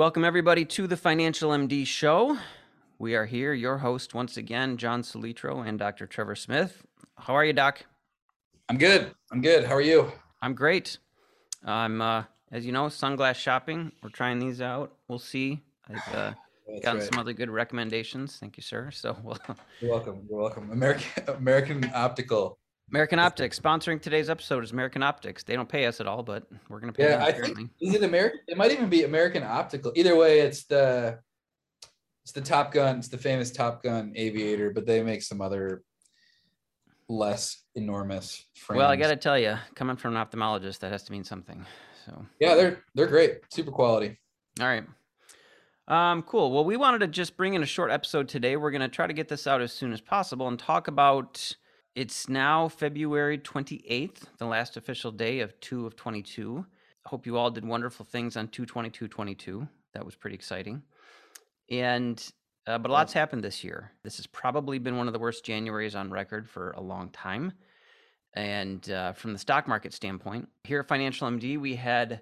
Welcome, 0.00 0.24
everybody, 0.24 0.64
to 0.64 0.86
the 0.86 0.96
Financial 0.96 1.50
MD 1.50 1.86
Show. 1.86 2.38
We 2.98 3.14
are 3.16 3.26
here, 3.26 3.52
your 3.52 3.76
host 3.76 4.14
once 4.14 4.38
again, 4.38 4.78
Jon 4.78 5.02
Solitro 5.02 5.68
and 5.68 5.78
Dr. 5.78 6.06
Trevor 6.06 6.34
Smith. 6.36 6.86
How 7.18 7.34
are 7.34 7.44
you, 7.44 7.52
Doc? 7.52 7.84
I'm 8.70 8.78
good. 8.78 9.14
I'm 9.30 9.42
good. 9.42 9.66
How 9.66 9.74
are 9.74 9.82
you? 9.82 10.10
I'm 10.40 10.54
great. 10.54 10.96
I'm, 11.66 12.00
uh, 12.00 12.24
as 12.50 12.64
you 12.64 12.72
know, 12.72 12.86
sunglass 12.86 13.34
shopping. 13.34 13.92
We're 14.02 14.08
trying 14.08 14.38
these 14.38 14.62
out. 14.62 14.90
We'll 15.06 15.18
see. 15.18 15.60
I've 15.86 16.14
uh, 16.14 16.32
gotten 16.82 17.00
right. 17.00 17.12
some 17.12 17.20
other 17.20 17.34
good 17.34 17.50
recommendations. 17.50 18.38
Thank 18.38 18.56
you, 18.56 18.62
sir. 18.62 18.90
So, 18.90 19.18
well, 19.22 19.38
you're 19.82 19.90
welcome. 19.90 20.26
You're 20.30 20.40
welcome. 20.40 20.70
American 20.70 21.28
American 21.28 21.90
Optical. 21.94 22.58
American 22.90 23.20
Optics 23.20 23.58
sponsoring 23.58 24.02
today's 24.02 24.28
episode 24.28 24.64
is 24.64 24.72
American 24.72 25.02
Optics. 25.02 25.44
They 25.44 25.54
don't 25.54 25.68
pay 25.68 25.86
us 25.86 26.00
at 26.00 26.06
all, 26.06 26.22
but 26.22 26.44
we're 26.68 26.80
gonna 26.80 26.92
pay. 26.92 27.08
Yeah, 27.08 27.24
I 27.24 27.30
think 27.30 27.70
is 27.80 27.94
it 27.94 28.02
American? 28.02 28.40
It 28.48 28.56
might 28.56 28.72
even 28.72 28.88
be 28.88 29.04
American 29.04 29.44
Optical. 29.44 29.92
Either 29.94 30.16
way, 30.16 30.40
it's 30.40 30.64
the 30.64 31.20
it's 32.24 32.32
the 32.32 32.40
Top 32.40 32.72
Gun. 32.72 32.98
It's 32.98 33.08
the 33.08 33.18
famous 33.18 33.52
Top 33.52 33.82
Gun 33.82 34.12
aviator, 34.16 34.70
but 34.70 34.86
they 34.86 35.02
make 35.02 35.22
some 35.22 35.40
other 35.40 35.82
less 37.08 37.62
enormous 37.76 38.44
frames. 38.54 38.78
Well, 38.78 38.90
I 38.90 38.96
got 38.96 39.08
to 39.08 39.16
tell 39.16 39.38
you, 39.38 39.56
coming 39.74 39.96
from 39.96 40.16
an 40.16 40.26
ophthalmologist, 40.26 40.80
that 40.80 40.90
has 40.90 41.04
to 41.04 41.12
mean 41.12 41.24
something. 41.24 41.64
So 42.04 42.26
yeah, 42.40 42.56
they're 42.56 42.82
they're 42.94 43.06
great, 43.06 43.40
super 43.52 43.70
quality. 43.70 44.18
All 44.60 44.66
right. 44.66 44.84
Um, 45.86 46.22
cool. 46.22 46.52
Well, 46.52 46.64
we 46.64 46.76
wanted 46.76 47.00
to 47.00 47.08
just 47.08 47.36
bring 47.36 47.54
in 47.54 47.62
a 47.62 47.66
short 47.66 47.90
episode 47.90 48.28
today. 48.28 48.56
We're 48.56 48.70
going 48.70 48.80
to 48.80 48.88
try 48.88 49.08
to 49.08 49.12
get 49.12 49.28
this 49.28 49.48
out 49.48 49.60
as 49.60 49.72
soon 49.72 49.92
as 49.92 50.00
possible 50.00 50.46
and 50.46 50.56
talk 50.56 50.86
about 50.86 51.56
it's 51.94 52.28
now 52.28 52.68
February 52.68 53.38
28th, 53.38 54.22
the 54.38 54.46
last 54.46 54.76
official 54.76 55.10
day 55.10 55.40
of 55.40 55.58
2 55.60 55.86
of 55.86 55.96
22. 55.96 56.64
Hope 57.06 57.26
you 57.26 57.36
all 57.36 57.50
did 57.50 57.64
wonderful 57.64 58.04
things 58.04 58.36
on 58.36 58.48
22222. 58.48 59.66
That 59.94 60.04
was 60.04 60.14
pretty 60.14 60.34
exciting. 60.34 60.82
And 61.70 62.24
uh, 62.66 62.78
but 62.78 62.90
a 62.90 62.92
lot's 62.92 63.12
happened 63.12 63.42
this 63.42 63.64
year. 63.64 63.90
This 64.04 64.18
has 64.18 64.26
probably 64.26 64.78
been 64.78 64.96
one 64.96 65.06
of 65.06 65.12
the 65.12 65.18
worst 65.18 65.44
Januaries 65.44 65.98
on 65.98 66.10
record 66.10 66.48
for 66.48 66.72
a 66.72 66.80
long 66.80 67.08
time. 67.10 67.52
And 68.34 68.88
uh, 68.90 69.12
from 69.12 69.32
the 69.32 69.38
stock 69.38 69.66
market 69.66 69.92
standpoint, 69.92 70.48
here 70.64 70.80
at 70.80 70.88
Financial 70.88 71.28
MD, 71.28 71.58
we 71.58 71.74
had 71.74 72.20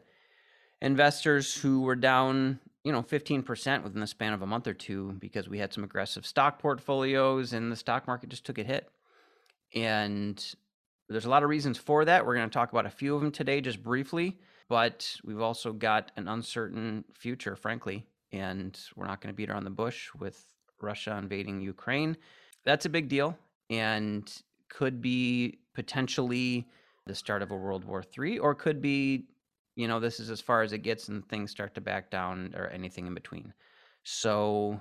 investors 0.80 1.54
who 1.54 1.82
were 1.82 1.96
down, 1.96 2.60
you 2.82 2.92
know, 2.92 3.02
15% 3.02 3.82
within 3.82 4.00
the 4.00 4.06
span 4.06 4.32
of 4.32 4.40
a 4.40 4.46
month 4.46 4.66
or 4.66 4.74
two 4.74 5.16
because 5.18 5.48
we 5.48 5.58
had 5.58 5.74
some 5.74 5.84
aggressive 5.84 6.24
stock 6.24 6.58
portfolios 6.58 7.52
and 7.52 7.70
the 7.70 7.76
stock 7.76 8.06
market 8.06 8.30
just 8.30 8.46
took 8.46 8.58
a 8.58 8.64
hit. 8.64 8.88
And 9.74 10.54
there's 11.08 11.24
a 11.24 11.30
lot 11.30 11.42
of 11.42 11.48
reasons 11.48 11.78
for 11.78 12.04
that. 12.04 12.24
We're 12.24 12.34
going 12.34 12.48
to 12.48 12.52
talk 12.52 12.72
about 12.72 12.86
a 12.86 12.90
few 12.90 13.14
of 13.14 13.22
them 13.22 13.32
today, 13.32 13.60
just 13.60 13.82
briefly. 13.82 14.38
But 14.68 15.16
we've 15.24 15.40
also 15.40 15.72
got 15.72 16.12
an 16.16 16.28
uncertain 16.28 17.04
future, 17.14 17.56
frankly, 17.56 18.06
and 18.32 18.78
we're 18.96 19.06
not 19.06 19.20
going 19.20 19.32
to 19.32 19.36
beat 19.36 19.48
around 19.48 19.64
the 19.64 19.70
bush 19.70 20.10
with 20.18 20.46
Russia 20.80 21.16
invading 21.16 21.60
Ukraine. 21.60 22.16
That's 22.64 22.84
a 22.84 22.90
big 22.90 23.08
deal 23.08 23.38
and 23.70 24.30
could 24.68 25.00
be 25.00 25.58
potentially 25.74 26.68
the 27.06 27.14
start 27.14 27.42
of 27.42 27.50
a 27.50 27.56
World 27.56 27.84
War 27.84 28.04
III, 28.18 28.38
or 28.38 28.54
could 28.54 28.82
be, 28.82 29.24
you 29.76 29.88
know, 29.88 29.98
this 29.98 30.20
is 30.20 30.30
as 30.30 30.40
far 30.40 30.62
as 30.62 30.74
it 30.74 30.78
gets 30.78 31.08
and 31.08 31.26
things 31.28 31.50
start 31.50 31.74
to 31.74 31.80
back 31.80 32.10
down 32.10 32.52
or 32.54 32.66
anything 32.66 33.06
in 33.06 33.14
between. 33.14 33.54
So 34.02 34.78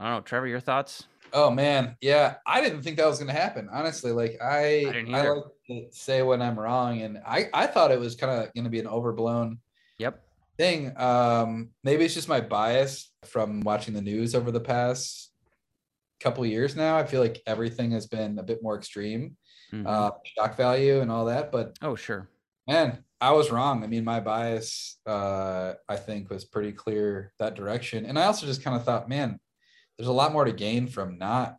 I 0.00 0.04
don't 0.04 0.14
know, 0.14 0.20
Trevor, 0.22 0.46
your 0.46 0.60
thoughts? 0.60 1.04
Oh 1.32 1.50
man, 1.50 1.96
yeah, 2.00 2.36
I 2.46 2.62
didn't 2.62 2.82
think 2.82 2.96
that 2.96 3.06
was 3.06 3.18
going 3.18 3.32
to 3.32 3.38
happen. 3.38 3.68
Honestly, 3.70 4.12
like 4.12 4.38
I, 4.42 4.86
I, 4.86 5.04
I 5.12 5.28
like 5.28 5.44
to 5.68 5.86
say 5.90 6.22
when 6.22 6.40
I'm 6.40 6.58
wrong, 6.58 7.02
and 7.02 7.18
I, 7.24 7.50
I 7.52 7.66
thought 7.66 7.92
it 7.92 8.00
was 8.00 8.14
kind 8.16 8.32
of 8.32 8.52
going 8.54 8.64
to 8.64 8.70
be 8.70 8.80
an 8.80 8.86
overblown, 8.86 9.58
yep, 9.98 10.22
thing. 10.56 10.92
Um, 10.96 11.68
maybe 11.84 12.04
it's 12.04 12.14
just 12.14 12.30
my 12.30 12.40
bias 12.40 13.12
from 13.26 13.60
watching 13.60 13.92
the 13.92 14.00
news 14.00 14.34
over 14.34 14.50
the 14.50 14.60
past 14.60 15.30
couple 16.18 16.44
years 16.46 16.74
now. 16.74 16.96
I 16.96 17.04
feel 17.04 17.20
like 17.20 17.42
everything 17.46 17.90
has 17.90 18.06
been 18.06 18.38
a 18.38 18.42
bit 18.42 18.62
more 18.62 18.76
extreme, 18.76 19.36
mm-hmm. 19.70 19.86
uh, 19.86 20.10
shock 20.24 20.56
value 20.56 21.00
and 21.00 21.12
all 21.12 21.26
that. 21.26 21.52
But 21.52 21.76
oh, 21.82 21.94
sure, 21.94 22.30
man, 22.66 23.04
I 23.20 23.32
was 23.32 23.50
wrong. 23.50 23.84
I 23.84 23.86
mean, 23.86 24.04
my 24.04 24.20
bias, 24.20 24.98
uh, 25.06 25.74
I 25.90 25.96
think, 25.96 26.30
was 26.30 26.46
pretty 26.46 26.72
clear 26.72 27.34
that 27.38 27.54
direction, 27.54 28.06
and 28.06 28.18
I 28.18 28.24
also 28.24 28.46
just 28.46 28.64
kind 28.64 28.74
of 28.74 28.84
thought, 28.84 29.06
man 29.06 29.38
there's 30.00 30.08
a 30.08 30.12
lot 30.12 30.32
more 30.32 30.46
to 30.46 30.52
gain 30.52 30.86
from 30.86 31.18
not 31.18 31.58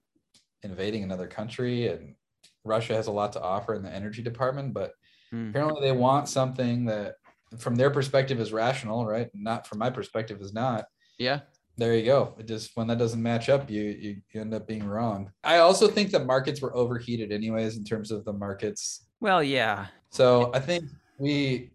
invading 0.64 1.04
another 1.04 1.28
country 1.28 1.90
and 1.90 2.16
Russia 2.64 2.96
has 2.96 3.06
a 3.06 3.12
lot 3.12 3.34
to 3.34 3.42
offer 3.42 3.76
in 3.76 3.84
the 3.84 3.94
energy 3.94 4.24
department, 4.24 4.74
but 4.74 4.94
mm. 5.32 5.52
apparently 5.52 5.80
they 5.80 5.92
want 5.92 6.28
something 6.28 6.86
that 6.86 7.18
from 7.60 7.76
their 7.76 7.92
perspective 7.92 8.40
is 8.40 8.52
rational, 8.52 9.06
right? 9.06 9.30
Not 9.36 9.68
from 9.68 9.78
my 9.78 9.92
perspective 9.92 10.42
is 10.42 10.54
not. 10.54 10.86
Yeah. 11.20 11.42
There 11.78 11.96
you 11.96 12.04
go. 12.04 12.34
It 12.40 12.48
just 12.48 12.72
when 12.74 12.88
that 12.88 12.98
doesn't 12.98 13.22
match 13.22 13.48
up, 13.48 13.70
you, 13.70 13.84
you 13.84 14.22
you 14.34 14.42
end 14.42 14.56
up 14.56 14.68
being 14.68 14.88
wrong. 14.88 15.32
I 15.44 15.58
also 15.58 15.88
think 15.88 16.10
the 16.10 16.26
markets 16.26 16.64
were 16.64 16.76
overheated 16.76 17.32
anyways 17.32 17.78
in 17.78 17.84
terms 17.84 18.10
of 18.10 18.26
the 18.26 18.34
markets. 18.34 19.06
Well, 19.20 19.44
yeah. 19.44 19.86
So 20.10 20.50
I 20.56 20.60
think 20.62 20.86
we 21.20 21.71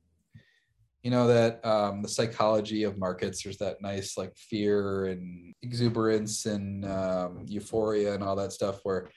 you 1.07 1.13
know 1.13 1.29
that 1.29 1.65
um, 1.65 2.03
the 2.03 2.09
psychology 2.09 2.83
of 2.83 2.99
markets 2.99 3.45
there's 3.45 3.59
that 3.59 3.81
nice 3.81 4.19
like 4.19 4.37
fear 4.37 5.05
and 5.05 5.55
exuberance 5.63 6.47
and 6.47 6.85
um, 6.85 7.45
euphoria 7.47 8.13
and 8.13 8.25
all 8.25 8.35
that 8.35 8.53
stuff 8.53 8.81
where 8.83 9.09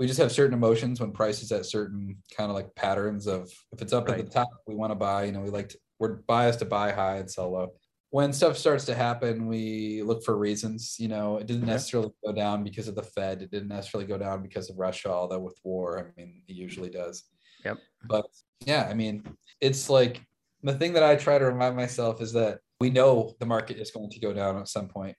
we 0.00 0.08
just 0.08 0.18
have 0.18 0.32
certain 0.32 0.54
emotions 0.54 0.98
when 0.98 1.12
prices 1.12 1.52
at 1.52 1.64
certain 1.64 2.16
kind 2.36 2.50
of 2.50 2.56
like 2.56 2.74
patterns 2.74 3.28
of 3.28 3.48
if 3.72 3.80
it's 3.80 3.92
up 3.92 4.08
right. 4.08 4.18
at 4.18 4.26
the 4.26 4.32
top 4.32 4.48
we 4.66 4.74
want 4.74 4.90
to 4.90 4.96
buy 4.96 5.22
you 5.22 5.30
know 5.30 5.40
we 5.40 5.50
like 5.50 5.68
to, 5.68 5.78
we're 6.00 6.14
biased 6.26 6.58
to 6.58 6.64
buy 6.64 6.90
high 6.90 7.18
and 7.18 7.30
sell 7.30 7.52
low. 7.52 7.72
When 8.10 8.32
stuff 8.32 8.58
starts 8.58 8.84
to 8.86 8.96
happen 8.96 9.46
we 9.46 10.02
look 10.02 10.24
for 10.24 10.36
reasons 10.36 10.96
you 10.98 11.06
know 11.06 11.36
it 11.36 11.46
didn't 11.46 11.66
necessarily 11.66 12.10
go 12.24 12.32
down 12.32 12.64
because 12.64 12.88
of 12.88 12.96
the 12.96 13.04
fed 13.04 13.40
it 13.40 13.52
didn't 13.52 13.68
necessarily 13.68 14.08
go 14.08 14.18
down 14.18 14.42
because 14.42 14.68
of 14.68 14.78
russia 14.78 15.12
although 15.12 15.38
with 15.38 15.60
war 15.62 16.00
i 16.00 16.20
mean 16.20 16.42
it 16.48 16.56
usually 16.56 16.90
does. 16.90 17.22
Yep. 17.64 17.78
But 18.08 18.26
yeah 18.64 18.88
i 18.90 18.94
mean 18.94 19.22
it's 19.60 19.88
like 19.88 20.22
the 20.66 20.74
thing 20.74 20.92
that 20.94 21.02
I 21.02 21.16
try 21.16 21.38
to 21.38 21.44
remind 21.44 21.76
myself 21.76 22.20
is 22.20 22.32
that 22.32 22.58
we 22.80 22.90
know 22.90 23.34
the 23.40 23.46
market 23.46 23.78
is 23.78 23.90
going 23.90 24.10
to 24.10 24.20
go 24.20 24.32
down 24.32 24.58
at 24.58 24.68
some 24.68 24.88
point. 24.88 25.16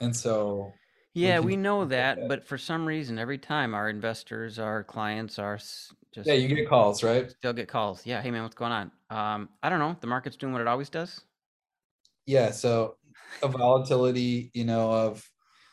And 0.00 0.14
so 0.14 0.72
yeah, 1.14 1.40
we, 1.40 1.46
we 1.46 1.56
know 1.56 1.86
that, 1.86 2.16
that, 2.18 2.28
but 2.28 2.46
for 2.46 2.58
some 2.58 2.84
reason 2.84 3.18
every 3.18 3.38
time 3.38 3.74
our 3.74 3.88
investors, 3.88 4.58
our 4.58 4.84
clients 4.84 5.38
are 5.38 5.56
just 5.56 6.26
Yeah, 6.26 6.34
you 6.34 6.48
get 6.48 6.68
calls, 6.68 7.02
right? 7.02 7.30
Still 7.30 7.54
get 7.54 7.68
calls. 7.68 8.04
Yeah, 8.04 8.20
hey 8.20 8.30
man, 8.30 8.42
what's 8.42 8.54
going 8.54 8.72
on? 8.72 8.90
Um 9.10 9.48
I 9.62 9.70
don't 9.70 9.78
know, 9.78 9.96
the 10.00 10.06
market's 10.06 10.36
doing 10.36 10.52
what 10.52 10.60
it 10.60 10.68
always 10.68 10.90
does. 10.90 11.20
Yeah, 12.26 12.50
so 12.50 12.96
a 13.42 13.48
volatility, 13.48 14.50
you 14.52 14.64
know, 14.64 14.90
of 14.90 15.26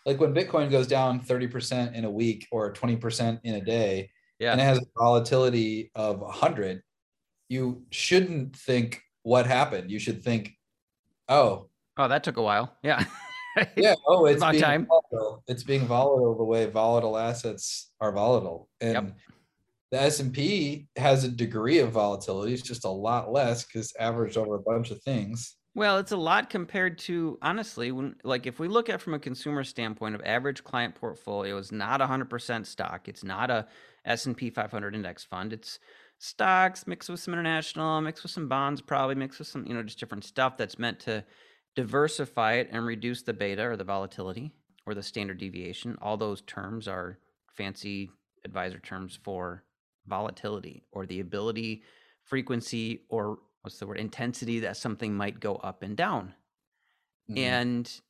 like 0.05 0.19
when 0.19 0.33
Bitcoin 0.33 0.69
goes 0.69 0.87
down 0.87 1.21
30% 1.21 1.93
in 1.93 2.05
a 2.05 2.11
week 2.11 2.47
or 2.51 2.73
20% 2.73 3.39
in 3.43 3.55
a 3.55 3.61
day, 3.61 4.11
yeah. 4.39 4.51
and 4.51 4.59
it 4.59 4.65
has 4.65 4.79
a 4.79 4.85
volatility 4.97 5.91
of 5.95 6.19
100, 6.19 6.81
you 7.49 7.83
shouldn't 7.91 8.55
think 8.55 9.01
what 9.23 9.45
happened. 9.45 9.91
You 9.91 9.99
should 9.99 10.23
think, 10.23 10.53
oh, 11.29 11.69
oh, 11.97 12.07
that 12.07 12.23
took 12.23 12.37
a 12.37 12.41
while. 12.41 12.75
Yeah. 12.83 13.03
yeah. 13.75 13.95
Oh, 14.07 14.25
it's 14.25 14.43
being 14.43 14.61
time. 14.61 14.87
Volatile. 14.87 15.43
It's 15.47 15.63
being 15.63 15.85
volatile 15.85 16.35
the 16.35 16.43
way 16.43 16.65
volatile 16.65 17.17
assets 17.17 17.91
are 18.01 18.11
volatile, 18.11 18.69
and 18.81 18.93
yep. 18.93 19.17
the 19.91 20.01
S 20.01 20.19
and 20.19 20.33
P 20.33 20.87
has 20.95 21.23
a 21.23 21.29
degree 21.29 21.79
of 21.79 21.91
volatility. 21.91 22.53
It's 22.53 22.63
just 22.63 22.85
a 22.85 22.89
lot 22.89 23.31
less 23.31 23.65
because 23.65 23.93
averaged 23.99 24.37
over 24.37 24.55
a 24.55 24.61
bunch 24.61 24.91
of 24.91 25.01
things. 25.03 25.55
Well, 25.75 25.97
it's 25.97 26.11
a 26.11 26.17
lot 26.17 26.51
compared 26.51 26.99
to 26.99 27.39
honestly, 27.41 27.91
when 27.91 28.15
like 28.23 28.45
if 28.45 28.59
we 28.59 28.67
look 28.67 28.89
at 28.89 29.01
from 29.01 29.15
a 29.15 29.19
consumer 29.19 29.63
standpoint 29.63 30.13
of 30.13 30.21
average 30.23 30.63
client 30.63 30.93
portfolio 30.93 31.57
is 31.57 31.71
not 31.71 31.99
100% 31.99 32.65
stock. 32.65 33.07
It's 33.07 33.23
not 33.23 33.49
a 33.49 33.67
S&P 34.05 34.49
500 34.51 34.93
index 34.93 35.23
fund. 35.23 35.51
It's 35.51 35.79
stocks 36.23 36.87
mixed 36.87 37.09
with 37.09 37.19
some 37.19 37.33
international, 37.33 37.99
mixed 37.99 38.23
with 38.23 38.31
some 38.31 38.47
bonds, 38.47 38.79
probably 38.79 39.13
mixed 39.13 39.39
with 39.39 39.47
some, 39.47 39.65
you 39.67 39.73
know, 39.73 39.83
just 39.83 39.99
different 39.99 40.23
stuff 40.23 40.55
that's 40.55 40.79
meant 40.79 40.97
to 41.01 41.21
diversify 41.75 42.53
it 42.53 42.69
and 42.71 42.85
reduce 42.85 43.23
the 43.23 43.33
beta 43.33 43.61
or 43.61 43.75
the 43.75 43.83
volatility 43.83 44.53
or 44.85 44.93
the 44.93 45.03
standard 45.03 45.37
deviation. 45.37 45.97
All 46.01 46.15
those 46.15 46.39
terms 46.43 46.87
are 46.87 47.19
fancy 47.49 48.09
advisor 48.45 48.79
terms 48.79 49.19
for 49.21 49.65
volatility 50.07 50.85
or 50.93 51.05
the 51.05 51.19
ability, 51.19 51.83
frequency, 52.23 53.01
or 53.09 53.39
what's 53.61 53.79
the 53.79 53.85
word, 53.85 53.97
intensity 53.97 54.61
that 54.61 54.77
something 54.77 55.13
might 55.13 55.41
go 55.41 55.55
up 55.57 55.83
and 55.83 55.97
down. 55.97 56.33
Mm-hmm. 57.29 57.37
And 57.37 58.01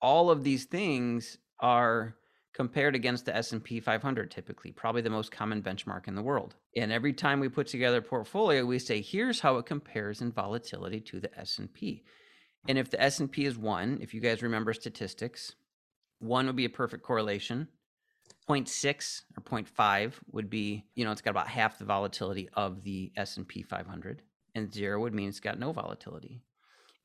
all 0.00 0.30
of 0.30 0.44
these 0.44 0.66
things 0.66 1.36
are 1.58 2.14
compared 2.52 2.94
against 2.94 3.26
the 3.26 3.36
S&P 3.36 3.80
500 3.80 4.30
typically, 4.30 4.72
probably 4.72 5.02
the 5.02 5.10
most 5.10 5.30
common 5.30 5.62
benchmark 5.62 6.08
in 6.08 6.14
the 6.14 6.22
world. 6.22 6.56
And 6.76 6.92
every 6.92 7.12
time 7.12 7.40
we 7.40 7.48
put 7.48 7.66
together 7.66 7.98
a 7.98 8.02
portfolio, 8.02 8.64
we 8.64 8.78
say 8.78 9.00
here's 9.00 9.40
how 9.40 9.56
it 9.58 9.66
compares 9.66 10.20
in 10.20 10.32
volatility 10.32 11.00
to 11.00 11.20
the 11.20 11.38
S&P. 11.38 12.04
And 12.68 12.76
if 12.76 12.90
the 12.90 13.00
S&P 13.00 13.44
is 13.44 13.56
1, 13.56 13.98
if 14.02 14.12
you 14.12 14.20
guys 14.20 14.42
remember 14.42 14.72
statistics, 14.72 15.54
1 16.18 16.46
would 16.46 16.56
be 16.56 16.64
a 16.64 16.70
perfect 16.70 17.02
correlation. 17.02 17.68
0.6 18.48 19.22
or 19.36 19.42
0.5 19.42 20.14
would 20.32 20.50
be, 20.50 20.84
you 20.94 21.04
know, 21.04 21.12
it's 21.12 21.20
got 21.20 21.30
about 21.30 21.48
half 21.48 21.78
the 21.78 21.84
volatility 21.84 22.48
of 22.54 22.82
the 22.82 23.12
S&P 23.16 23.62
500 23.62 24.22
and 24.54 24.72
0 24.72 25.00
would 25.00 25.14
mean 25.14 25.28
it's 25.28 25.40
got 25.40 25.58
no 25.58 25.72
volatility. 25.72 26.42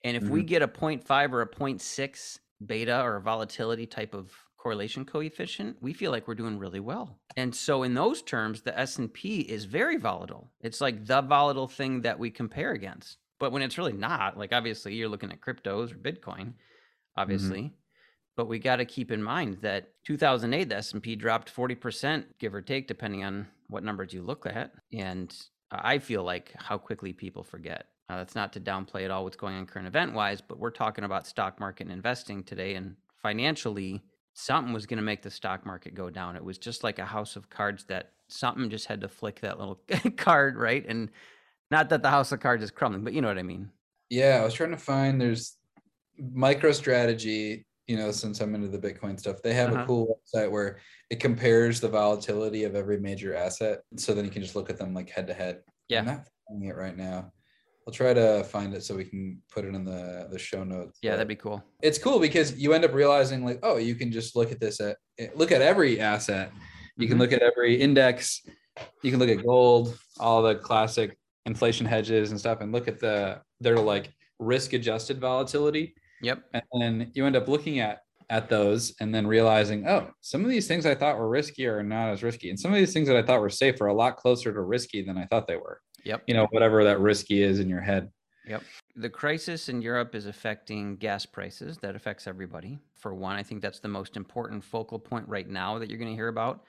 And 0.03 0.17
if 0.17 0.23
we 0.23 0.39
mm-hmm. 0.39 0.47
get 0.47 0.61
a 0.61 0.67
0.5 0.67 1.31
or 1.31 1.41
a 1.41 1.47
0.6 1.47 2.39
beta 2.65 3.01
or 3.01 3.17
a 3.17 3.21
volatility 3.21 3.85
type 3.85 4.13
of 4.13 4.31
correlation 4.65 5.05
coefficient, 5.05 5.77
we 5.79 5.93
feel 5.93 6.09
like 6.09 6.27
we're 6.27 6.33
doing 6.33 6.57
really 6.57 6.79
well. 6.79 7.19
And 7.37 7.53
so 7.53 7.83
in 7.83 7.93
those 7.93 8.23
terms, 8.23 8.61
the 8.61 8.75
S&P 8.79 9.41
is 9.41 9.65
very 9.65 9.95
volatile. 9.95 10.49
It's 10.59 10.81
like 10.81 11.05
the 11.05 11.21
volatile 11.21 11.67
thing 11.67 12.01
that 12.01 12.17
we 12.17 12.31
compare 12.31 12.71
against. 12.71 13.19
But 13.39 13.51
when 13.51 13.61
it's 13.61 13.77
really 13.77 13.93
not, 13.93 14.39
like 14.39 14.51
obviously 14.51 14.95
you're 14.95 15.07
looking 15.07 15.31
at 15.31 15.39
cryptos 15.39 15.91
or 15.91 15.97
Bitcoin, 15.97 16.53
obviously. 17.15 17.75
But 18.35 18.47
we 18.47 18.57
got 18.57 18.77
to 18.77 18.85
keep 18.85 19.11
in 19.11 19.21
mind 19.21 19.59
that 19.61 19.89
2008 20.07 20.67
the 20.67 20.77
S&P 20.77 21.15
dropped 21.15 21.55
40% 21.55 22.23
give 22.39 22.55
or 22.55 22.63
take 22.63 22.87
depending 22.87 23.23
on 23.23 23.45
what 23.69 23.83
numbers 23.83 24.13
you 24.13 24.23
look 24.23 24.47
at. 24.47 24.71
And 24.91 25.31
I 25.69 25.99
feel 25.99 26.23
like 26.23 26.53
how 26.57 26.79
quickly 26.79 27.13
people 27.13 27.43
forget. 27.43 27.85
Uh, 28.09 28.17
that's 28.17 28.33
not 28.33 28.51
to 28.53 28.59
downplay 28.59 29.05
at 29.05 29.11
all 29.11 29.25
what's 29.25 29.37
going 29.37 29.57
on 29.57 29.67
current 29.67 29.87
event 29.87 30.13
wise, 30.13 30.41
but 30.41 30.57
we're 30.57 30.71
talking 30.71 31.03
about 31.03 31.27
stock 31.27 31.59
market 31.59 31.83
and 31.83 31.93
investing 31.93 32.43
today. 32.43 32.73
And 32.73 32.95
financially, 33.21 34.01
something 34.37 34.73
was 34.73 34.85
going 34.85 34.97
to 34.97 35.03
make 35.03 35.21
the 35.21 35.31
stock 35.31 35.65
market 35.65 35.95
go 35.95 36.09
down. 36.09 36.35
It 36.35 36.43
was 36.43 36.57
just 36.57 36.83
like 36.83 36.99
a 36.99 37.05
house 37.05 37.37
of 37.37 37.49
cards 37.49 37.85
that 37.85 38.11
something 38.27 38.69
just 38.69 38.85
had 38.85 38.99
to 39.01 39.07
flick 39.07 39.39
that 39.39 39.57
little 39.57 39.79
card, 40.17 40.57
right? 40.57 40.85
And 40.87 41.09
not 41.71 41.89
that 41.89 42.03
the 42.03 42.09
house 42.09 42.31
of 42.33 42.41
cards 42.41 42.61
is 42.61 42.69
crumbling, 42.69 43.03
but 43.05 43.13
you 43.13 43.21
know 43.21 43.29
what 43.29 43.39
I 43.39 43.43
mean. 43.43 43.69
Yeah, 44.09 44.39
I 44.41 44.43
was 44.43 44.53
trying 44.53 44.71
to 44.71 44.77
find 44.77 45.19
there's 45.19 45.57
MicroStrategy, 46.21 47.63
you 47.87 47.97
know, 47.97 48.11
since 48.11 48.41
I'm 48.41 48.53
into 48.55 48.67
the 48.67 48.77
Bitcoin 48.77 49.19
stuff, 49.19 49.41
they 49.41 49.53
have 49.53 49.71
Uh-huh. 49.71 49.83
a 49.83 49.85
cool 49.87 50.19
website 50.35 50.51
where 50.51 50.79
it 51.09 51.19
compares 51.19 51.79
the 51.79 51.89
volatility 51.89 52.65
of 52.65 52.75
every 52.75 52.99
major 52.99 53.35
asset. 53.35 53.79
So 53.97 54.13
then 54.13 54.25
you 54.25 54.31
can 54.31 54.41
just 54.41 54.55
look 54.55 54.69
at 54.69 54.77
them 54.77 54.93
like 54.93 55.09
head 55.09 55.27
to 55.27 55.33
head. 55.33 55.61
Yeah. 55.87 55.99
I'm 55.99 56.05
not 56.05 56.27
finding 56.47 56.69
it 56.69 56.75
right 56.75 56.97
now. 56.97 57.31
I'll 57.87 57.93
try 57.93 58.13
to 58.13 58.43
find 58.45 58.73
it 58.73 58.83
so 58.83 58.95
we 58.95 59.03
can 59.05 59.41
put 59.51 59.63
it 59.65 59.75
in 59.75 59.83
the 59.83 60.27
the 60.31 60.39
show 60.39 60.63
notes. 60.63 60.97
Yeah, 61.03 61.11
that'd 61.11 61.27
be 61.27 61.35
cool. 61.35 61.63
it's 61.81 61.97
cool 61.99 62.19
because 62.19 62.57
you 62.57 62.73
end 62.73 62.83
up 62.85 62.93
realizing 62.93 63.45
like 63.45 63.59
oh 63.63 63.77
you 63.77 63.95
can 63.95 64.11
just 64.11 64.35
look 64.35 64.51
at 64.51 64.59
this 64.59 64.79
at 64.79 64.97
look 65.35 65.51
at 65.51 65.61
every 65.61 65.99
asset 65.99 66.51
you 66.97 67.07
can 67.07 67.17
Mhm. 67.17 67.21
look 67.21 67.31
at 67.33 67.41
every 67.41 67.79
index 67.79 68.41
you 69.03 69.11
can 69.11 69.19
look 69.19 69.29
at 69.29 69.43
gold 69.45 69.97
all 70.19 70.41
the 70.41 70.55
classic 70.55 71.17
inflation 71.45 71.85
hedges 71.85 72.31
and 72.31 72.39
stuff 72.39 72.59
and 72.61 72.71
look 72.71 72.87
at 72.87 72.99
the 72.99 73.39
their 73.61 73.77
like 73.77 74.09
risk 74.39 74.73
adjusted 74.73 75.19
volatility 75.19 75.93
Yep. 76.21 76.43
and 76.53 76.63
then 76.81 77.11
you 77.13 77.25
end 77.25 77.35
up 77.35 77.47
looking 77.47 77.79
at 77.79 77.99
at 78.31 78.49
those 78.49 78.95
and 78.99 79.13
then 79.13 79.27
realizing 79.27 79.87
oh 79.87 80.09
some 80.21 80.43
of 80.43 80.49
these 80.49 80.67
things 80.67 80.85
i 80.87 80.95
thought 80.95 81.17
were 81.19 81.29
risky 81.29 81.67
are 81.67 81.83
not 81.83 82.09
as 82.09 82.23
risky 82.23 82.49
and 82.49 82.59
some 82.59 82.71
of 82.73 82.77
these 82.79 82.91
things 82.93 83.07
that 83.07 83.15
i 83.15 83.21
thought 83.21 83.39
were 83.41 83.49
safe 83.51 83.79
are 83.79 83.87
a 83.87 83.93
lot 83.93 84.17
closer 84.17 84.51
to 84.51 84.61
risky 84.61 85.03
than 85.03 85.17
i 85.17 85.25
thought 85.25 85.45
they 85.47 85.55
were 85.57 85.79
Yep. 86.05 86.23
you 86.27 86.33
know 86.33 86.47
whatever 86.51 86.83
that 86.83 86.99
risky 86.99 87.43
is 87.43 87.59
in 87.59 87.69
your 87.69 87.81
head 87.81 88.09
Yep. 88.47 88.63
The 88.95 89.09
crisis 89.09 89.69
in 89.69 89.81
Europe 89.81 90.13
is 90.13 90.27
affecting 90.27 90.97
gas 90.97 91.25
prices. 91.25 91.77
That 91.79 91.95
affects 91.95 92.27
everybody. 92.27 92.77
For 92.95 93.13
one, 93.13 93.35
I 93.35 93.43
think 93.43 93.61
that's 93.61 93.79
the 93.79 93.87
most 93.87 94.15
important 94.15 94.63
focal 94.63 94.99
point 94.99 95.27
right 95.27 95.49
now 95.49 95.79
that 95.79 95.89
you're 95.89 95.97
going 95.97 96.11
to 96.11 96.15
hear 96.15 96.27
about 96.27 96.63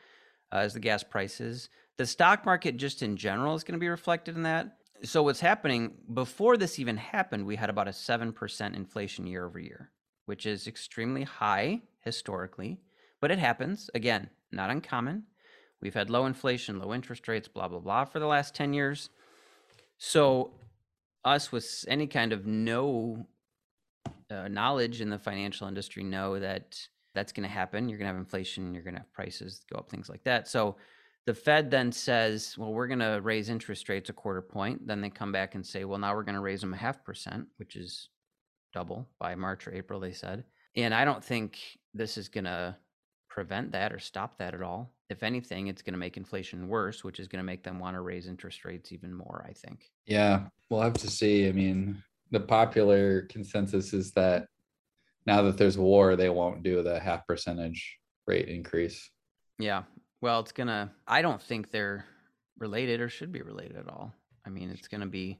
uh, 0.55 0.61
is 0.61 0.73
the 0.73 0.81
gas 0.81 1.03
prices. 1.03 1.69
The 1.99 2.07
stock 2.07 2.45
market, 2.45 2.77
just 2.77 3.03
in 3.03 3.17
general, 3.17 3.55
is 3.55 3.65
going 3.65 3.75
to 3.75 3.79
be 3.79 3.89
reflected 3.89 4.37
in 4.37 4.43
that. 4.45 4.79
So 5.03 5.23
what's 5.23 5.41
happening 5.41 5.93
before 6.15 6.57
this 6.57 6.79
even 6.79 6.97
happened, 6.97 7.45
we 7.45 7.57
had 7.57 7.71
about 7.71 7.89
a 7.89 7.93
seven 7.93 8.33
percent 8.33 8.75
inflation 8.75 9.27
year 9.27 9.45
over 9.45 9.59
year, 9.59 9.91
which 10.25 10.47
is 10.47 10.67
extremely 10.67 11.23
high 11.23 11.83
historically, 12.01 12.81
but 13.21 13.31
it 13.31 13.39
happens 13.39 13.91
again, 13.95 14.31
not 14.53 14.71
uncommon. 14.71 15.25
We've 15.83 15.95
had 15.95 16.09
low 16.09 16.25
inflation, 16.25 16.79
low 16.79 16.95
interest 16.95 17.29
rates, 17.29 17.49
blah 17.49 17.69
blah 17.69 17.81
blah, 17.81 18.07
for 18.07 18.19
the 18.19 18.27
last 18.27 18.55
ten 18.55 18.73
years. 18.73 19.11
So 19.99 20.53
us 21.25 21.51
with 21.51 21.85
any 21.89 22.07
kind 22.07 22.33
of 22.33 22.47
no 22.47 23.27
uh, 24.31 24.49
knowledge 24.49 25.01
in 25.01 25.11
the 25.11 25.19
financial 25.19 25.69
industry 25.69 26.03
know 26.03 26.39
that 26.39 26.79
that's 27.15 27.33
going 27.33 27.49
to 27.49 27.53
happen. 27.53 27.89
You're 27.89 27.99
going 27.99 28.07
to 28.07 28.13
have 28.13 28.21
inflation, 28.21 28.75
you're 28.75 28.83
going 28.83 28.95
to 28.95 29.01
have 29.01 29.13
prices 29.13 29.65
go 29.73 29.79
up, 29.79 29.91
things 29.91 30.09
like 30.09 30.23
that. 30.25 30.49
So 30.49 30.77
the 31.27 31.35
Fed 31.35 31.71
then 31.71 31.91
says, 31.91 32.57
well, 32.57 32.73
we're 32.73 32.87
going 32.87 33.01
to 33.01 33.21
raise 33.23 33.49
interest 33.49 33.89
rates 33.89 34.11
a 34.11 34.13
quarter 34.13 34.43
point. 34.43 34.87
Then 34.87 35.01
they 35.01 35.11
come 35.11 35.33
back 35.33 35.55
and 35.55 35.67
say, 35.67 35.85
well, 35.85 35.99
now 35.99 36.15
we're 36.15 36.23
going 36.23 36.37
to 36.37 36.41
raise 36.41 36.61
them 36.61 36.75
a 36.75 36.77
half 36.77 37.03
percent, 37.05 37.47
which 37.57 37.75
is 37.75 38.11
double 38.73 39.09
by 39.19 39.35
March 39.35 39.67
or 39.67 39.75
April, 39.75 39.99
they 39.99 40.13
said. 40.13 40.45
And 40.77 40.95
I 40.95 41.05
don't 41.05 41.25
think 41.25 41.59
this 41.95 42.17
is 42.17 42.29
going 42.29 42.45
to 42.45 42.77
prevent 43.37 43.71
that 43.71 43.93
or 43.93 43.99
stop 43.99 44.39
that 44.39 44.55
at 44.55 44.63
all. 44.63 44.91
If 45.11 45.23
anything, 45.23 45.67
it's 45.67 45.83
going 45.83 45.93
to 45.93 45.99
make 45.99 46.17
inflation 46.17 46.69
worse, 46.69 47.05
which 47.05 47.21
is 47.21 47.29
going 47.29 47.41
to 47.41 47.45
make 47.45 47.63
them 47.63 47.79
want 47.79 47.95
to 47.95 48.01
raise 48.01 48.29
interest 48.29 48.65
rates 48.65 48.93
even 48.93 49.13
more, 49.13 49.45
I 49.47 49.53
think. 49.53 49.91
Yeah, 50.07 50.47
we'll 50.71 50.81
have 50.81 50.95
to 50.95 51.11
see. 51.11 51.47
I 51.47 51.53
mean, 51.53 52.03
the 52.31 52.41
popular 52.41 53.23
consensus 53.29 53.93
is 53.93 54.13
that 54.13 54.47
now 55.27 55.43
that 55.43 55.59
there's 55.59 55.77
war, 55.77 56.17
they 56.17 56.31
won't 56.31 56.63
do 56.63 56.83
the 56.83 56.99
half 56.99 57.27
percentage 57.27 57.99
rate 58.27 58.49
increase. 58.49 59.11
Yeah. 59.59 59.83
Well, 60.23 60.41
it's 60.41 60.53
gonna. 60.53 60.91
I 61.07 61.21
don't 61.21 61.43
think 61.43 61.71
they're 61.71 62.07
related 62.59 63.03
or 63.03 63.11
should 63.11 63.33
be 63.33 63.43
related 63.43 63.77
at 63.77 63.89
all. 63.89 64.15
I 64.47 64.49
mean, 64.49 64.71
it's 64.71 64.89
gonna 64.89 65.07
be. 65.07 65.39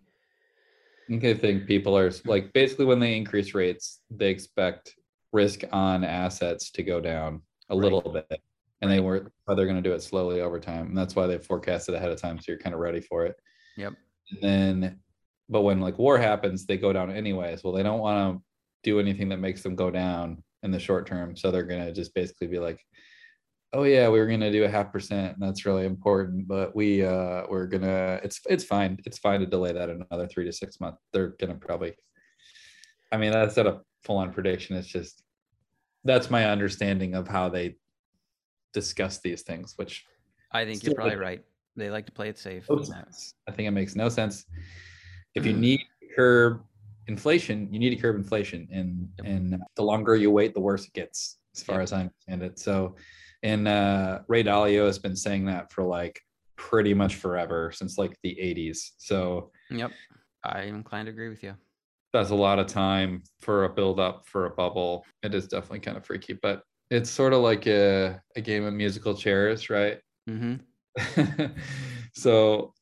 I 1.09 1.13
think 1.13 1.25
I 1.25 1.33
think 1.35 1.67
people 1.67 1.97
are 1.97 2.13
like 2.27 2.53
basically 2.53 2.85
when 2.85 3.01
they 3.01 3.17
increase 3.17 3.55
rates, 3.55 4.01
they 4.11 4.29
expect 4.29 4.95
risk 5.33 5.63
on 5.73 6.05
assets 6.05 6.71
to 6.73 6.83
go 6.83 7.01
down 7.01 7.41
a 7.69 7.77
Right. 7.77 7.83
little 7.85 8.13
bit. 8.13 8.41
And 8.83 8.91
they 8.91 9.01
Right. 9.01 9.05
were 9.05 9.33
but 9.47 9.55
they're 9.55 9.67
going 9.67 9.83
to 9.83 9.89
do 9.89 9.95
it 9.95 10.03
slowly 10.03 10.41
over 10.41 10.61
time. 10.61 10.87
And 10.89 10.97
that's 10.97 11.17
why 11.17 11.27
they 11.27 11.39
forecasted 11.39 11.95
ahead 11.95 12.11
of 12.11 12.21
time. 12.21 12.39
So 12.39 12.45
you're 12.53 12.59
kind 12.59 12.75
of 12.75 12.81
ready 12.81 13.01
for 13.01 13.25
it. 13.25 13.37
Yep. 13.77 13.95
And 14.31 14.43
then, 14.43 15.01
but 15.49 15.63
when 15.63 15.81
like 15.81 15.99
war 15.99 16.19
happens, 16.19 16.67
they 16.67 16.77
go 16.77 16.93
down 16.93 17.11
anyways. 17.11 17.63
Well, 17.63 17.73
they 17.73 17.83
don't 17.83 18.01
want 18.01 18.37
to 18.39 18.43
do 18.83 19.01
anything 19.01 19.29
that 19.31 19.39
makes 19.39 19.63
them 19.63 19.77
go 19.77 19.91
down 19.91 20.43
in 20.63 20.71
the 20.71 20.79
short 20.81 21.07
term. 21.07 21.37
So 21.37 21.51
they're 21.51 21.63
going 21.65 21.85
to 21.85 21.93
just 21.93 22.13
basically 22.15 22.49
be 22.49 22.59
like, 22.59 22.81
oh 23.73 23.85
yeah, 23.85 24.09
we 24.09 24.19
were 24.19 24.27
going 24.27 24.41
to 24.41 24.51
do 24.53 24.65
a 24.65 24.69
half 24.69 24.93
percent. 24.93 25.37
And 25.37 25.43
that's 25.47 25.65
really 25.67 25.87
important. 25.87 26.49
But 26.49 26.75
we, 26.75 27.05
uh, 27.05 27.45
we're 27.49 27.67
going 27.67 27.83
to, 27.83 28.21
it's, 28.25 28.41
it's 28.49 28.65
fine. 28.65 28.99
It's 29.07 29.19
fine 29.19 29.41
to 29.41 29.47
delay 29.47 29.73
that 29.73 29.91
another 29.91 30.27
three 30.27 30.45
to 30.45 30.53
six 30.53 30.81
months. 30.81 31.01
They're 31.13 31.35
going 31.39 31.53
to 31.53 31.59
probably, 31.59 31.95
I 33.13 33.17
mean, 33.17 33.33
that's 33.33 33.57
not 33.57 33.67
a 33.67 33.81
full 34.03 34.17
on 34.19 34.33
prediction. 34.33 34.77
It's 34.77 34.89
just, 34.89 35.23
that's 36.07 36.31
my 36.31 36.47
understanding 36.47 37.15
of 37.15 37.29
how 37.29 37.49
they 37.49 37.77
discuss 38.73 39.19
these 39.21 39.43
things, 39.43 39.75
which 39.77 40.05
I 40.53 40.65
think 40.65 40.83
you're 40.85 40.95
probably 40.95 41.17
right. 41.17 41.45
They 41.77 41.91
like 41.91 42.07
to 42.07 42.13
play 42.13 42.29
it 42.29 42.39
safe. 42.39 42.67
no. 42.71 43.05
I 43.49 43.53
think 43.53 43.69
it 43.69 43.73
makes 43.73 43.95
no 43.97 44.09
sense. 44.09 44.47
If 45.35 45.45
Mm. 45.45 45.47
you 45.47 45.53
need 45.55 45.79
to 45.79 46.15
curb 46.17 46.65
inflation, 47.07 47.73
you 47.73 47.79
need 47.79 47.91
to 47.91 47.97
curb 47.97 48.17
inflation, 48.17 48.67
and 48.73 49.09
Yep. 49.19 49.27
and 49.27 49.63
the 49.77 49.83
longer 49.83 50.17
you 50.17 50.31
wait, 50.31 50.55
the 50.55 50.61
worse 50.61 50.87
it 50.87 50.93
gets, 50.95 51.39
as 51.55 51.63
far 51.63 51.77
Yep. 51.77 51.83
as 51.83 51.93
I 51.93 52.01
understand 52.01 52.43
it. 52.43 52.59
So, 52.59 52.97
and 53.43 53.69
uh, 53.69 54.21
Ray 54.29 54.43
Dalio 54.43 54.87
has 54.87 54.99
been 54.99 55.17
saying 55.17 55.45
that 55.47 55.71
for 55.73 55.85
like 55.85 56.21
pretty 56.57 56.95
much 56.95 57.17
forever 57.17 57.71
since 57.73 57.99
like 57.99 58.17
the 58.23 58.35
'80s. 58.41 58.93
So 58.99 59.53
Yep. 59.71 59.93
I'm 60.45 60.77
inclined 60.77 61.07
to 61.07 61.13
agree 61.13 61.29
with 61.29 61.43
you. 61.43 61.55
That's 62.17 62.31
a 62.31 62.35
lot 62.35 62.59
of 62.59 62.67
time 62.67 63.23
for 63.41 63.65
a 63.65 63.69
build 63.69 64.01
up 64.01 64.27
for 64.27 64.47
a 64.47 64.51
bubble. 64.51 65.05
It 65.23 65.35
is 65.35 65.47
definitely 65.49 65.81
kind 65.81 65.97
of 65.97 66.05
freaky, 66.07 66.33
but 66.35 66.63
it's 66.91 67.11
sort 67.11 67.33
of 67.33 67.41
like 67.43 67.67
a, 67.67 68.21
a 68.37 68.41
game 68.41 68.65
of 68.65 68.73
musical 68.75 69.15
chairs, 69.15 69.69
right? 69.71 69.99
hmm 70.29 70.55
so, 72.13 72.73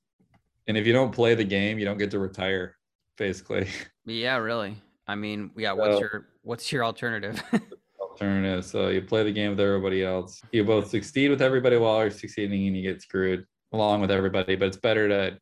and 0.67 0.77
if 0.77 0.87
you 0.87 0.93
don't 0.93 1.11
play 1.13 1.35
the 1.35 1.45
game, 1.45 1.79
you 1.79 1.85
don't 1.85 1.99
get 1.99 2.11
to 2.13 2.19
retire, 2.19 2.77
basically. 3.17 3.69
Yeah, 4.07 4.37
really. 4.37 4.77
I 5.07 5.15
mean, 5.15 5.51
yeah. 5.57 5.73
What's 5.73 5.95
So- 5.95 6.01
your 6.01 6.27
What's 6.43 6.71
your 6.71 6.85
alternative? 6.85 7.43
Alternative. 8.01 8.63
So 8.65 8.89
you 8.89 9.01
play 9.01 9.23
the 9.25 9.33
game 9.33 9.51
with 9.51 9.61
everybody 9.61 10.05
else. 10.05 10.43
You 10.53 10.63
both 10.63 10.89
succeed 10.91 11.31
with 11.31 11.41
everybody 11.41 11.79
while 11.79 12.03
you're 12.03 12.11
succeeding, 12.11 12.67
and 12.67 12.77
you 12.77 12.83
get 12.83 13.01
screwed 13.01 13.47
along 13.73 14.03
with 14.03 14.11
everybody. 14.11 14.57
But 14.57 14.69
it's 14.69 14.77
better 14.77 15.09
to, 15.09 15.39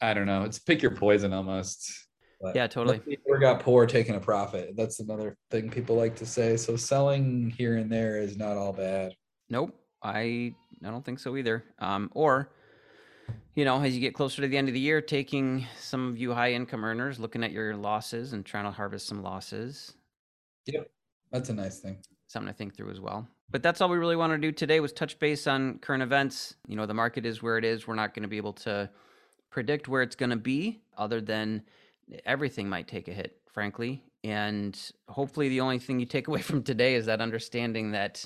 I 0.00 0.14
don't 0.14 0.24
know, 0.26 0.44
it's 0.44 0.58
pick 0.58 0.80
your 0.80 0.92
poison 0.92 1.34
almost. 1.34 2.05
But 2.40 2.54
yeah, 2.54 2.66
totally. 2.66 2.98
nobody 2.98 3.18
ever 3.28 3.38
got 3.38 3.60
poor 3.60 3.86
taking 3.86 4.14
a 4.14 4.20
profit. 4.20 4.74
That's 4.76 5.00
another 5.00 5.36
thing 5.50 5.70
people 5.70 5.96
like 5.96 6.16
to 6.16 6.26
say. 6.26 6.56
So 6.56 6.76
selling 6.76 7.50
here 7.56 7.76
and 7.76 7.90
there 7.90 8.18
is 8.18 8.36
not 8.36 8.56
all 8.56 8.72
bad. 8.72 9.14
Nope. 9.48 9.74
I 10.02 10.54
I 10.84 10.90
don't 10.90 11.04
think 11.04 11.18
so 11.18 11.36
either. 11.36 11.64
Um, 11.78 12.10
or, 12.14 12.52
you 13.54 13.64
know, 13.64 13.80
as 13.82 13.94
you 13.94 14.00
get 14.00 14.14
closer 14.14 14.42
to 14.42 14.48
the 14.48 14.56
end 14.56 14.68
of 14.68 14.74
the 14.74 14.80
year, 14.80 15.00
taking 15.00 15.66
some 15.80 16.08
of 16.08 16.18
you 16.18 16.32
high 16.34 16.52
income 16.52 16.84
earners, 16.84 17.18
looking 17.18 17.42
at 17.42 17.52
your 17.52 17.74
losses 17.74 18.34
and 18.34 18.44
trying 18.44 18.64
to 18.64 18.70
harvest 18.70 19.06
some 19.06 19.22
losses. 19.22 19.94
Yep, 20.66 20.90
that's 21.32 21.48
a 21.48 21.54
nice 21.54 21.78
thing. 21.78 21.96
something 22.26 22.52
to 22.52 22.56
think 22.56 22.76
through 22.76 22.90
as 22.90 23.00
well. 23.00 23.26
But 23.50 23.62
that's 23.62 23.80
all 23.80 23.88
we 23.88 23.96
really 23.96 24.16
want 24.16 24.32
to 24.32 24.38
do 24.38 24.52
today 24.52 24.80
was 24.80 24.92
touch 24.92 25.18
base 25.18 25.46
on 25.46 25.78
current 25.78 26.02
events. 26.02 26.56
You 26.66 26.76
know, 26.76 26.86
the 26.86 26.94
market 26.94 27.24
is 27.24 27.42
where 27.42 27.56
it 27.56 27.64
is. 27.64 27.86
We're 27.86 27.94
not 27.94 28.14
going 28.14 28.24
to 28.24 28.28
be 28.28 28.36
able 28.36 28.52
to 28.54 28.90
predict 29.50 29.88
where 29.88 30.02
it's 30.02 30.16
going 30.16 30.30
to 30.30 30.36
be 30.36 30.82
other 30.98 31.20
than 31.20 31.62
everything 32.24 32.68
might 32.68 32.88
take 32.88 33.08
a 33.08 33.12
hit, 33.12 33.40
frankly. 33.52 34.02
And 34.24 34.78
hopefully 35.08 35.48
the 35.48 35.60
only 35.60 35.78
thing 35.78 36.00
you 36.00 36.06
take 36.06 36.28
away 36.28 36.42
from 36.42 36.62
today 36.62 36.94
is 36.94 37.06
that 37.06 37.20
understanding 37.20 37.92
that 37.92 38.24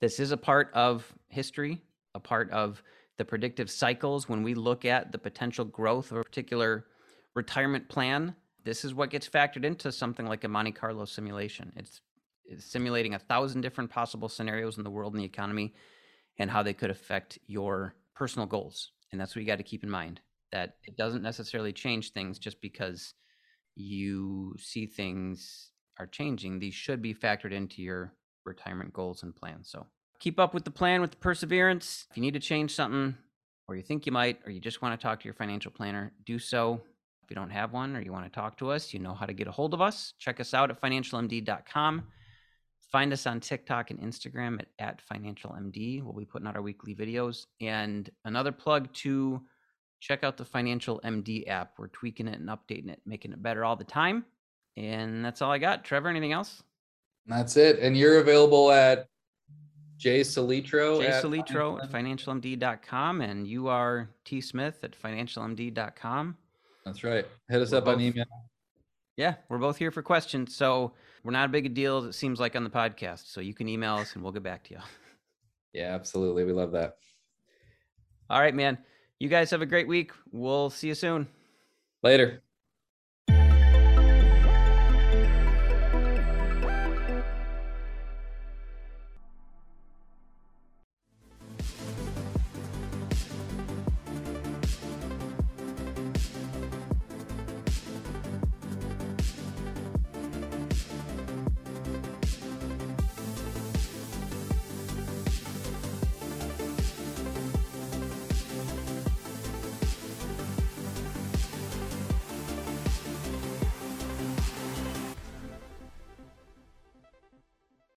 this 0.00 0.18
is 0.18 0.32
a 0.32 0.36
part 0.36 0.70
of 0.74 1.12
history, 1.28 1.80
a 2.14 2.20
part 2.20 2.50
of 2.50 2.82
the 3.18 3.24
predictive 3.24 3.70
cycles 3.70 4.28
when 4.28 4.42
we 4.42 4.54
look 4.54 4.84
at 4.84 5.12
the 5.12 5.18
potential 5.18 5.64
growth 5.64 6.10
of 6.10 6.18
a 6.18 6.22
particular 6.22 6.86
retirement 7.34 7.88
plan 7.88 8.34
this 8.64 8.84
is 8.84 8.94
what 8.94 9.10
gets 9.10 9.28
factored 9.28 9.64
into 9.64 9.90
something 9.90 10.26
like 10.26 10.44
a 10.44 10.48
Monte 10.48 10.72
Carlo 10.72 11.04
simulation. 11.04 11.72
It's, 11.76 12.00
it's 12.44 12.64
simulating 12.64 13.14
a 13.14 13.18
thousand 13.18 13.62
different 13.62 13.90
possible 13.90 14.28
scenarios 14.28 14.78
in 14.78 14.84
the 14.84 14.90
world 14.90 15.14
and 15.14 15.20
the 15.20 15.26
economy 15.26 15.74
and 16.38 16.50
how 16.50 16.62
they 16.62 16.72
could 16.74 16.90
affect 16.90 17.38
your 17.46 17.94
personal 18.14 18.46
goals. 18.46 18.92
And 19.10 19.20
that's 19.20 19.34
what 19.34 19.40
you 19.40 19.46
got 19.46 19.56
to 19.56 19.64
keep 19.64 19.82
in 19.82 19.90
mind 19.90 20.20
that 20.52 20.76
it 20.84 20.96
doesn't 20.96 21.22
necessarily 21.22 21.72
change 21.72 22.12
things 22.12 22.38
just 22.38 22.60
because 22.60 23.14
you 23.74 24.54
see 24.58 24.86
things 24.86 25.70
are 25.98 26.06
changing. 26.06 26.58
These 26.58 26.74
should 26.74 27.02
be 27.02 27.14
factored 27.14 27.52
into 27.52 27.82
your 27.82 28.14
retirement 28.44 28.92
goals 28.92 29.22
and 29.22 29.34
plans. 29.34 29.68
So 29.70 29.86
keep 30.20 30.38
up 30.38 30.54
with 30.54 30.64
the 30.64 30.70
plan 30.70 31.00
with 31.00 31.12
the 31.12 31.16
perseverance. 31.16 32.06
If 32.10 32.16
you 32.16 32.22
need 32.22 32.34
to 32.34 32.40
change 32.40 32.74
something, 32.74 33.16
or 33.68 33.76
you 33.76 33.82
think 33.82 34.06
you 34.06 34.12
might, 34.12 34.40
or 34.44 34.50
you 34.50 34.60
just 34.60 34.82
want 34.82 34.98
to 34.98 35.02
talk 35.02 35.20
to 35.20 35.24
your 35.24 35.34
financial 35.34 35.70
planner, 35.70 36.12
do 36.26 36.38
so. 36.38 36.80
If 37.22 37.30
you 37.30 37.36
don't 37.36 37.50
have 37.50 37.72
one 37.72 37.96
or 37.96 38.02
you 38.02 38.12
want 38.12 38.24
to 38.24 38.30
talk 38.30 38.58
to 38.58 38.70
us, 38.70 38.92
you 38.92 38.98
know 38.98 39.14
how 39.14 39.26
to 39.26 39.32
get 39.32 39.46
a 39.46 39.52
hold 39.52 39.74
of 39.74 39.80
us. 39.80 40.14
Check 40.18 40.40
us 40.40 40.54
out 40.54 40.70
at 40.70 40.80
financialmd.com. 40.80 42.02
Find 42.90 43.12
us 43.12 43.26
on 43.26 43.40
TikTok 43.40 43.90
and 43.90 44.00
Instagram 44.00 44.60
at, 44.60 44.66
at 44.78 45.00
financialmd. 45.10 46.02
We'll 46.02 46.12
be 46.12 46.26
putting 46.26 46.46
out 46.46 46.56
our 46.56 46.62
weekly 46.62 46.94
videos. 46.94 47.46
And 47.60 48.10
another 48.24 48.52
plug 48.52 48.92
to 48.94 49.40
check 50.02 50.24
out 50.24 50.36
the 50.36 50.44
Financial 50.44 51.00
MD 51.04 51.48
app. 51.48 51.74
We're 51.78 51.86
tweaking 51.86 52.26
it 52.26 52.40
and 52.40 52.48
updating 52.48 52.90
it, 52.90 53.00
making 53.06 53.32
it 53.32 53.40
better 53.40 53.64
all 53.64 53.76
the 53.76 53.84
time. 53.84 54.24
And 54.76 55.24
that's 55.24 55.40
all 55.40 55.52
I 55.52 55.58
got. 55.58 55.84
Trevor, 55.84 56.08
anything 56.08 56.32
else? 56.32 56.62
That's 57.26 57.56
it. 57.56 57.78
And 57.78 57.96
you're 57.96 58.18
available 58.18 58.72
at 58.72 59.08
Jay 59.98 60.20
Solitro. 60.20 61.00
Jay 61.00 61.06
at 61.06 61.22
Solitro 61.22 61.80
at 61.80 61.90
financialmd.com. 61.90 63.20
And 63.20 63.46
you 63.46 63.68
are 63.68 64.10
T 64.24 64.40
Smith 64.40 64.80
at 64.82 65.00
financialmd.com. 65.00 66.36
That's 66.84 67.04
right. 67.04 67.24
Hit 67.48 67.62
us 67.62 67.70
We're 67.70 67.78
up 67.78 67.86
on 67.86 68.00
email. 68.00 68.24
Yeah, 69.16 69.36
we're 69.48 69.58
both 69.58 69.76
here 69.76 69.92
for 69.92 70.02
questions. 70.02 70.56
So 70.56 70.94
we're 71.22 71.32
not 71.32 71.44
a 71.44 71.52
big 71.52 71.72
deal 71.74 71.98
as 71.98 72.06
it 72.06 72.14
seems 72.14 72.40
like 72.40 72.56
on 72.56 72.64
the 72.64 72.70
podcast. 72.70 73.30
So 73.30 73.40
you 73.40 73.54
can 73.54 73.68
email 73.68 73.94
us 73.94 74.14
and 74.14 74.24
we'll 74.24 74.32
get 74.32 74.42
back 74.42 74.64
to 74.64 74.74
you. 74.74 74.80
Yeah, 75.72 75.94
absolutely. 75.94 76.44
We 76.44 76.52
love 76.52 76.72
that. 76.72 76.96
All 78.28 78.40
right, 78.40 78.54
man. 78.54 78.78
You 79.22 79.28
guys 79.28 79.52
have 79.52 79.62
a 79.62 79.66
great 79.66 79.86
week. 79.86 80.10
We'll 80.32 80.68
see 80.68 80.88
you 80.88 80.96
soon. 80.96 81.28
Later. 82.02 82.42